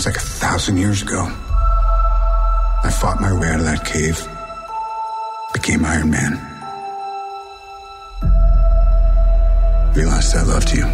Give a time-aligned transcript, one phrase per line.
[0.00, 1.30] was like a thousand years ago.
[2.84, 4.26] I fought my way out of that cave,
[5.52, 6.40] became Iron Man.
[9.94, 10.84] Realized I loved you.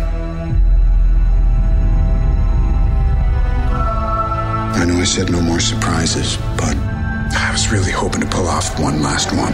[4.80, 8.77] I know I said no more surprises, but I was really hoping to pull off
[8.80, 9.52] one last one.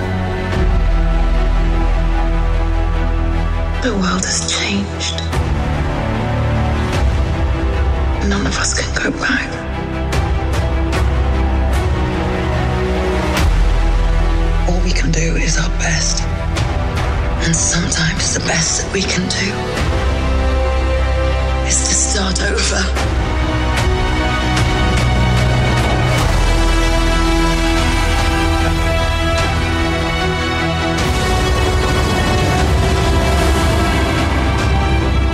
[3.82, 5.41] The world has changed.
[8.32, 9.48] None of us can go back.
[14.70, 16.22] All we can do is our best.
[17.45, 19.52] And sometimes the best that we can do
[21.68, 22.82] is to start over.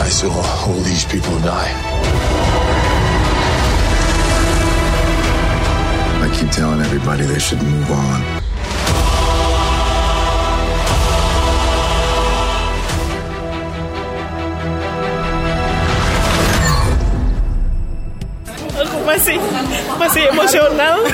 [0.03, 0.33] I saw
[0.67, 2.38] all these people die.
[6.39, 8.21] Keep telling everybody they should move on.
[18.79, 19.43] Aku masih
[19.99, 21.03] masih emosional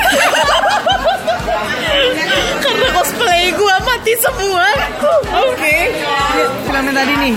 [2.64, 4.69] karena cosplay gua mati semua.
[5.41, 5.77] Oke.
[6.69, 7.34] Filmnya tadi nih.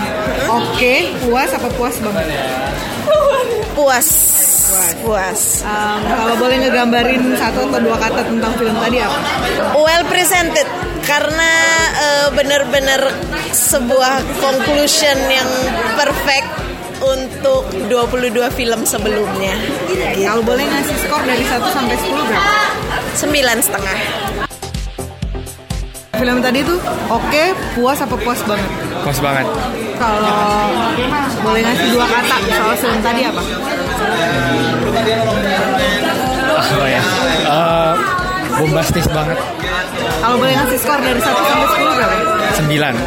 [0.51, 2.27] Oke, puas apa puas banget?
[3.71, 4.07] Puas.
[5.03, 5.63] Puas.
[5.63, 9.19] Um, kalau boleh ngegambarin satu atau dua kata tentang film tadi apa?
[9.79, 10.67] Well presented
[11.07, 11.51] karena
[11.95, 13.01] eh, benar-benar
[13.55, 15.47] sebuah conclusion yang
[15.95, 16.51] perfect
[16.99, 19.55] untuk 22 film sebelumnya.
[20.17, 22.51] Kalau boleh ngasih skor dari 1 sampai 10 berapa?
[23.15, 23.99] Sembilan setengah.
[26.17, 26.81] Film tadi tuh
[27.13, 27.43] oke,
[27.77, 28.69] puas apa puas banget?
[29.05, 29.45] Puas banget.
[30.01, 30.69] Kalau
[31.45, 33.41] boleh ngasih dua kata soal film tadi apa?
[36.87, 37.03] Ya?
[37.47, 37.93] Eh,
[38.57, 39.37] bombastis banget.
[40.17, 42.15] Kalau boleh ngasih skor dari 1 sampai 10 berapa?
[42.57, 42.97] 9.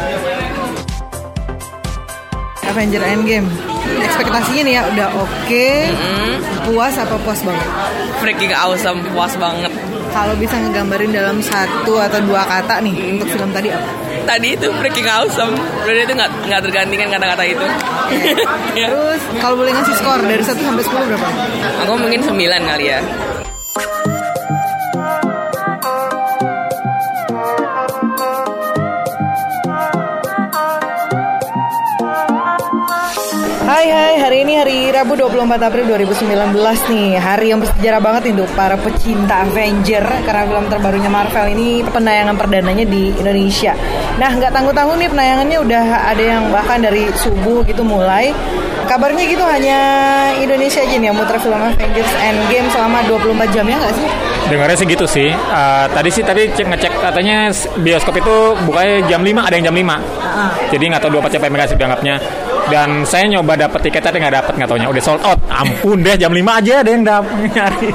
[2.71, 3.49] Avenger Endgame.
[4.01, 5.67] Ekspektasinya nih ya udah oke,
[6.71, 7.67] puas apa puas banget?
[8.21, 9.73] freaking awesome, puas banget.
[10.13, 13.89] Kalau bisa ngegambarin dalam satu atau dua kata nih untuk film tadi apa?
[14.21, 17.65] Tadi itu freaking awesome, udah itu nggak nggak tergantikan kata-kata itu.
[18.71, 18.87] Ya.
[18.87, 21.27] Terus kalau boleh ngasih skor dari 1 sampai 10 berapa?
[21.83, 22.99] Aku mungkin 9 kali ya.
[34.61, 36.53] Hari Rabu 24 April 2019
[36.93, 42.37] nih Hari yang bersejarah banget untuk para pecinta Avenger Karena film terbarunya Marvel ini penayangan
[42.37, 43.73] perdananya di Indonesia
[44.21, 48.29] Nah nggak tangguh-tangguh nih penayangannya udah ada yang bahkan dari subuh gitu mulai
[48.85, 49.79] Kabarnya gitu hanya
[50.37, 54.07] Indonesia aja nih yang muter film Avengers Endgame selama 24 jam ya nggak sih?
[54.51, 55.29] Dengarnya sih gitu sih.
[55.31, 58.35] Eh, tadi sih tadi cek ngecek katanya bioskop itu
[58.67, 59.95] bukanya jam 5 ada yang jam 5.
[60.75, 62.15] Jadi nggak tahu 24 jam apa sih dianggapnya.
[62.69, 65.39] Dan saya nyoba dapet tiket tapi nggak dapet nggak taunya udah sold out.
[65.49, 67.89] Ampun deh jam 5 aja ada yang dapet nyari.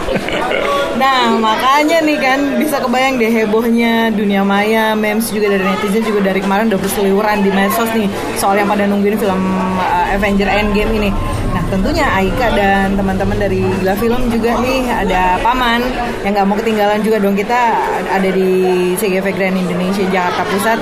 [0.97, 6.32] Nah makanya nih kan bisa kebayang deh hebohnya dunia maya, memes juga dari netizen juga
[6.32, 8.09] dari kemarin udah berseliweran di medsos nih
[8.41, 9.41] soal yang pada nungguin film
[9.77, 11.10] uh, Avenger Endgame ini.
[11.56, 15.81] Nah tentunya Aika dan teman-teman dari Gila Film juga nih ada Paman
[16.21, 17.81] yang nggak mau ketinggalan juga dong kita
[18.12, 20.78] ada di CGV Grand Indonesia Jakarta Pusat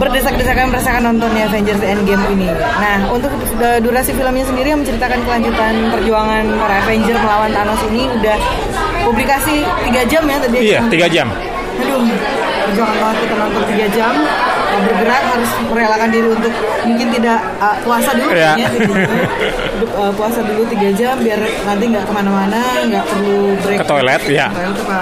[0.00, 2.48] berdesak-desakan merasakan nontonnya Avengers Endgame ini.
[2.56, 3.28] Nah untuk
[3.60, 8.36] uh, durasi filmnya sendiri yang menceritakan kelanjutan perjuangan para Avenger melawan Thanos ini udah
[9.04, 9.60] publikasi
[9.92, 10.56] 3 jam ya tadi.
[10.64, 11.28] iya 3 jam.
[11.84, 12.00] Aduh,
[12.64, 14.14] perjuangan banget kita nonton 3 jam
[14.78, 16.52] bergerak harus merelakan diri untuk
[16.84, 18.52] mungkin tidak uh, puasa dulu Iya.
[18.56, 18.92] ya, gitu.
[18.92, 23.86] Untuk, uh, puasa dulu 3 jam biar nanti nggak ke mana-mana nggak perlu break Ke
[23.86, 24.46] toilet, ya.
[24.50, 25.00] Toilet apa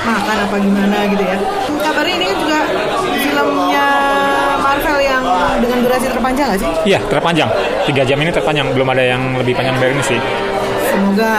[0.00, 1.36] makan apa gimana gitu ya
[1.78, 2.58] kabarnya ini juga
[3.20, 3.86] filmnya
[4.56, 5.22] Marvel yang
[5.60, 7.48] dengan durasi terpanjang nggak sih Iya terpanjang.
[7.84, 8.66] 3 jam ini terpanjang.
[8.72, 10.18] Belum ada yang lebih panjang dari ini sih.
[10.90, 11.32] Semoga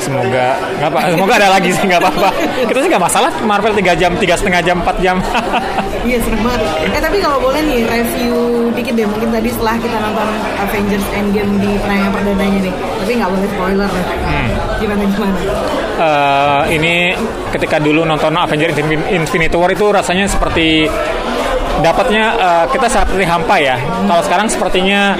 [0.00, 0.46] Semoga
[0.80, 0.98] nggak apa.
[1.12, 2.28] Semoga ada lagi sih nggak apa-apa.
[2.68, 3.30] Kita sih nggak masalah.
[3.40, 5.16] Marvel 3 jam, tiga setengah jam, 4 jam.
[6.04, 6.60] Iya seneng banget.
[6.92, 8.36] Eh tapi kalau boleh nih review
[8.76, 10.28] dikit deh mungkin tadi setelah kita nonton
[10.60, 12.74] Avengers Endgame di penayangan perdananya nih.
[12.76, 14.04] Tapi nggak boleh spoiler deh.
[14.84, 15.38] Gimana gimana?
[15.94, 16.94] Eh, ini
[17.56, 20.84] ketika dulu nonton Avenger Infin- Infinity War itu rasanya seperti
[21.80, 23.80] dapatnya eh, kita seperti hampa ya.
[23.80, 25.16] Kalau sekarang sepertinya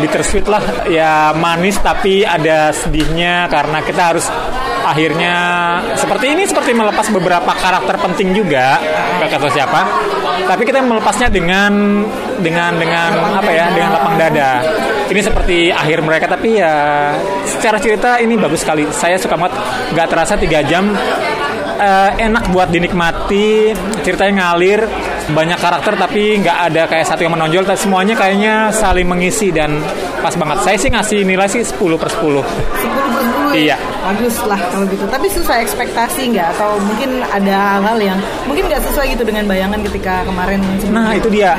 [0.00, 4.26] bittersweet lah ya manis tapi ada sedihnya karena kita harus
[4.82, 5.36] akhirnya
[5.94, 8.78] seperti ini seperti melepas beberapa karakter penting juga.
[9.22, 9.80] Kata siapa?
[10.42, 12.02] Tapi kita melepasnya dengan
[12.42, 14.52] dengan dengan apa ya dengan lapang dada.
[15.08, 16.74] Ini seperti akhir mereka tapi ya
[17.46, 18.88] secara cerita ini bagus sekali.
[18.90, 19.54] Saya suka banget
[19.94, 20.90] nggak terasa tiga jam
[21.78, 23.72] eh, enak buat dinikmati
[24.02, 24.84] ceritanya ngalir
[25.30, 27.62] banyak karakter tapi nggak ada kayak satu yang menonjol.
[27.62, 29.78] Tapi semuanya kayaknya saling mengisi dan
[30.18, 30.58] pas banget.
[30.66, 33.22] Saya sih ngasih nilai sih 10 per 10 10 per
[33.52, 33.76] 10 Iya.
[34.02, 35.04] Bagus lah kalau gitu.
[35.06, 36.48] Tapi sesuai ekspektasi nggak?
[36.56, 40.58] Atau mungkin ada hal-hal yang mungkin nggak sesuai gitu dengan bayangan ketika kemarin
[40.88, 41.54] Nah itu dia.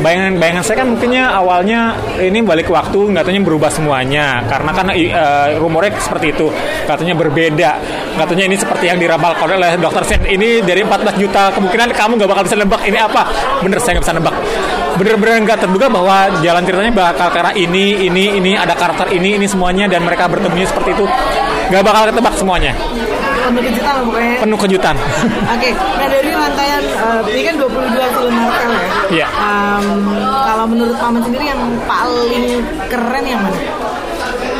[0.00, 4.42] bayangan bayangan saya kan mungkinnya awalnya ini balik waktu nggak taunya berubah semuanya.
[4.48, 6.50] Karena kan eh, rumornya seperti itu.
[6.88, 7.70] Katanya berbeda.
[8.18, 10.20] Katanya ini seperti yang diramalkan oleh dokter Sen.
[10.26, 13.22] Ini dari 14 juta kemungkinan kamu nggak bakal bisa nebak ini apa
[13.62, 14.34] bener saya nggak bisa nebak
[14.98, 19.46] bener-bener nggak terduga bahwa jalan ceritanya bakal karena ini ini ini ada karakter ini ini
[19.46, 21.06] semuanya dan mereka bertemunya seperti itu
[21.70, 22.74] nggak bakal ketebak semuanya
[23.50, 24.36] Penuh kejutan pokoknya.
[24.38, 24.94] penuh kejutan
[25.58, 28.86] Oke, nah dari rangkaian eh, ini kan 22 film Marvel ya.
[29.10, 29.26] Iya.
[29.26, 29.86] Em,
[30.22, 33.58] kalau menurut Paman sendiri yang paling keren yang mana?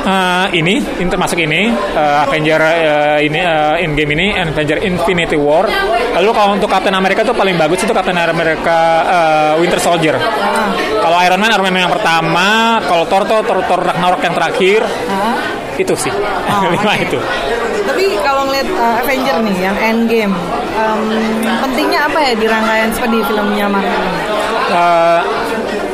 [0.01, 5.37] Eh, ini, ini termasuk ini eh, Avenger eh, ini eh, in game ini Avenger Infinity
[5.37, 5.69] War.
[6.17, 10.17] Lalu kalau untuk Captain America tuh paling bagus itu Captain America eh, Winter Soldier.
[11.01, 14.81] Kalau Iron Man Iron Man yang pertama, kalau Thor tuh Thor, Thor Ragnarok yang terakhir.
[15.77, 16.13] Itu sih.
[16.13, 17.05] Oh, Lima oke.
[17.05, 17.19] itu.
[17.85, 20.35] Tapi kalau ngeliat eh, Avenger nih yang Endgame,
[20.81, 21.01] em,
[21.61, 23.93] pentingnya apa ya di rangkaian seperti di filmnya Marvel?
[24.01, 24.21] ini?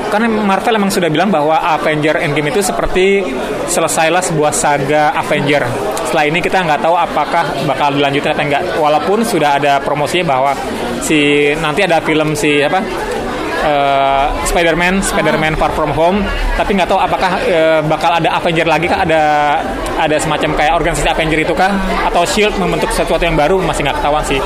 [0.06, 3.26] Karena Marvel emang sudah bilang bahwa Avenger Endgame itu seperti
[3.66, 5.66] selesailah sebuah saga Avenger.
[6.06, 8.62] Setelah ini kita nggak tahu apakah bakal dilanjutin atau enggak.
[8.78, 10.52] Walaupun sudah ada promosinya bahwa
[11.02, 12.80] si nanti ada film si apa
[13.66, 16.22] eh, Spider-Man, Spider-Man Far From Home,
[16.54, 19.02] tapi nggak tahu apakah eh, bakal ada Avenger lagi kah?
[19.02, 19.22] Ada
[19.96, 21.74] ada semacam kayak organisasi Avenger itu kah?
[22.06, 24.38] Atau Shield membentuk sesuatu yang baru masih nggak ketahuan sih.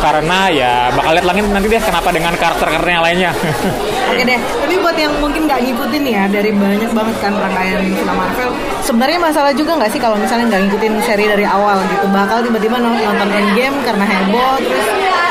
[0.00, 3.32] Karena ya bakal lihat lagi nanti deh kenapa dengan karakter-karakter yang lainnya.
[4.10, 8.10] Oke deh, tapi buat yang mungkin nggak ngikutin ya dari banyak banget kan rangkaian film
[8.10, 8.50] Marvel,
[8.82, 12.76] sebenarnya masalah juga nggak sih kalau misalnya nggak ngikutin seri dari awal gitu, bakal tiba-tiba
[12.76, 14.86] no- nonton Endgame karena heboh, terus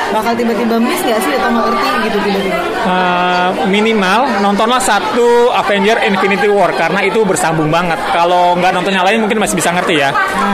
[0.09, 2.57] bakal tiba-tiba miss nggak sih atau nggak ngerti gitu tiba-tiba?
[2.79, 7.99] Eh, minimal nontonlah satu Avenger Infinity War karena itu bersambung banget.
[8.09, 10.09] Kalau nggak nonton yang lain mungkin masih bisa ngerti ya.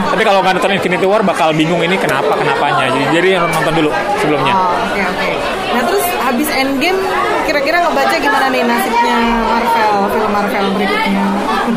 [0.10, 2.89] Tapi kalau nggak nonton Infinity War bakal bingung ini kenapa kenapanya.
[2.89, 3.89] Jadi jadi nonton dulu
[4.19, 4.51] sebelumnya.
[4.51, 5.30] Oh, oke oke.
[5.72, 7.00] Nah terus habis Endgame,
[7.46, 11.24] kira-kira ngebaca gimana nih nasibnya Marvel, film Marvel berikutnya?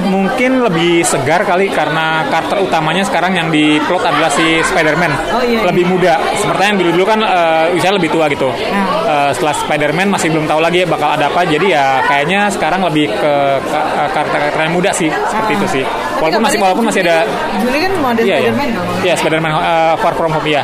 [0.09, 5.13] Mungkin lebih segar kali karena karakter utamanya sekarang yang diplot adalah si Spider-Man.
[5.33, 5.93] Oh, iya, lebih iya.
[5.93, 6.15] muda.
[6.37, 8.49] Seperti yang dulu-dulu kan eh, usianya lebih tua gitu.
[8.53, 11.45] Eh, setelah Spider-Man masih belum tahu lagi bakal ada apa.
[11.49, 13.33] Jadi ya kayaknya sekarang lebih ke
[13.65, 15.09] eh, karakter-karakter yang muda sih.
[15.09, 15.85] Seperti itu sih.
[16.21, 17.25] Walaupun masih walaupun masih ada
[17.63, 18.51] Juli kan mau ada Iya, iya.
[18.53, 18.69] Spider-Man
[19.05, 20.63] Iya, Spider-Man uh, Far From Home ya.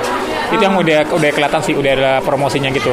[0.52, 2.92] Itu yang udah udah kelihatan sih udah ada promosinya gitu.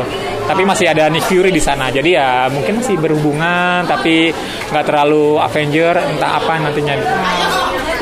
[0.52, 1.88] Tapi masih ada Nick Fury di sana.
[1.88, 4.36] Jadi ya mungkin masih berhubungan tapi
[4.68, 6.96] nggak terlalu Avenger entah apa nantinya.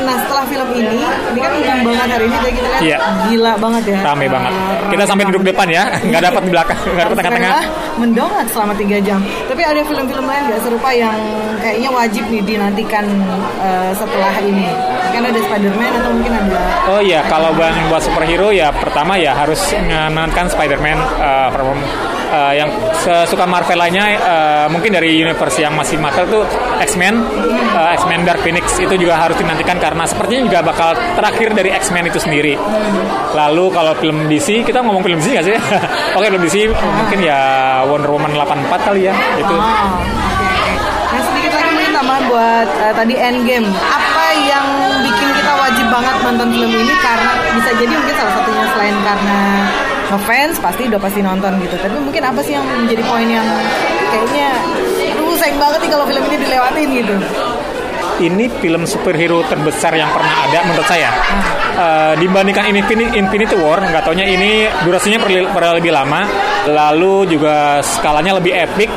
[0.00, 2.96] Nah setelah film ini, ini kan umum banget hari ini tadi kita lihat Iya.
[3.28, 3.98] gila banget ya.
[4.02, 4.52] Rame Eh, banget.
[4.90, 7.52] Kita sampai duduk depan ya, nggak dapat di belakang, nggak dapat tengah-tengah.
[7.96, 9.20] Mendongak selama 3 jam.
[9.20, 11.16] Tapi ada film-film lain gak serupa yang
[11.58, 13.04] kayaknya wajib nih dinantikan
[13.60, 14.66] eh, setelah ini.
[15.10, 19.34] Kan ada Spider-Man atau mungkin ada Oh iya, kalau buat buat superhero ya pertama ya
[19.34, 19.58] harus
[20.08, 21.74] menonton Spider-Man uh, from
[22.30, 26.42] uh, yang sesuka Marvel lainnya uh, mungkin dari universe yang masih Marvel tuh
[26.78, 27.18] X-Men,
[27.74, 32.06] uh, X-Men Dark Phoenix itu juga harus dinantikan karena sepertinya juga bakal terakhir dari X-Men
[32.06, 32.54] itu sendiri.
[33.34, 35.58] Lalu kalau film DC, kita ngomong film DC nggak sih?
[36.16, 37.38] Oke film DC mungkin ya
[37.90, 39.50] Wonder Woman 84 kali ya itu.
[39.50, 40.72] Oh, oke oke.
[41.10, 43.66] Nah sedikit lagi mungkin tambahan buat eh, tadi Endgame.
[43.66, 44.66] Apa yang
[45.02, 49.38] bikin kita wajib banget nonton film ini karena bisa jadi mungkin salah satunya selain karena
[50.14, 51.74] ngefans pasti udah pasti nonton gitu.
[51.82, 53.46] Tapi mungkin apa sih yang menjadi poin yang
[54.14, 54.54] kayaknya
[55.18, 57.14] aduh sayang banget nih kalau film ini dilewatin gitu.
[58.20, 61.10] Ini film superhero terbesar yang pernah ada menurut saya.
[61.80, 66.28] Eh, dibandingkan Infinity, Infinity War, nggak taunya ini durasinya pernah lebih lama,
[66.68, 68.92] lalu juga skalanya lebih epic.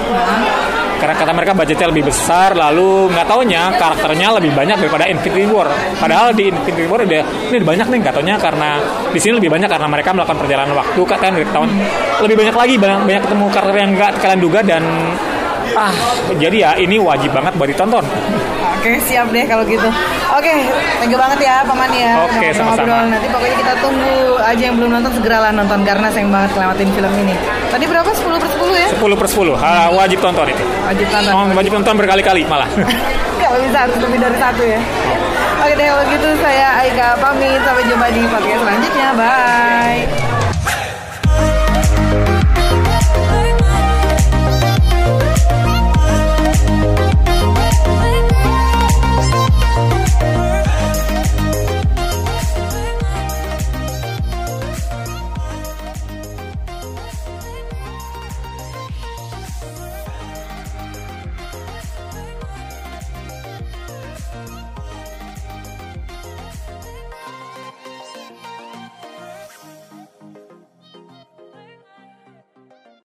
[1.04, 5.68] Karena kata mereka budgetnya lebih besar, lalu nggak taunya karakternya lebih banyak daripada Infinity War.
[6.00, 8.80] Padahal di Infinity War udah ini banyak nih nggak taunya karena
[9.12, 11.70] di sini lebih banyak karena mereka melakukan perjalanan waktu kan dari tahun
[12.24, 14.84] lebih banyak lagi banyak, banyak ketemu karakter yang nggak kalian duga dan
[15.76, 15.94] ah
[16.36, 18.06] jadi ya ini wajib banget buat ditonton.
[18.84, 19.88] Oke siap deh kalau gitu.
[20.34, 20.52] Oke,
[21.00, 22.20] thank you banget ya Paman ya.
[22.28, 23.08] Oke, sama-sama.
[23.08, 27.14] Nanti pokoknya kita tunggu aja yang belum nonton segeralah nonton karena sayang banget lewatin film
[27.24, 27.36] ini.
[27.72, 28.10] Tadi berapa?
[28.12, 28.88] 10 per 10 ya?
[29.00, 31.32] 10 per 10 Ah, wajib tonton itu Wajib tonton.
[31.32, 32.68] oh, wajib tonton berkali-kali malah
[33.42, 34.80] Kalau bisa harus lebih dari satu ya.
[35.64, 39.08] Oke deh kalau gitu saya Aika pamit sampai jumpa di podcast selanjutnya.
[39.16, 40.23] Bye.